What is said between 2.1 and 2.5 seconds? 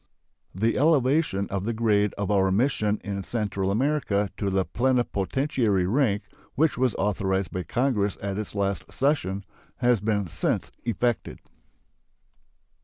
of